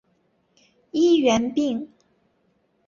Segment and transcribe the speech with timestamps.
[0.89, 1.87] 医源病。